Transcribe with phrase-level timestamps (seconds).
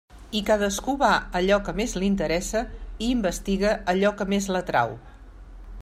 [0.37, 2.63] I cadascú va a allò que més li interessa
[3.07, 4.97] i investiga allò que més l'atrau.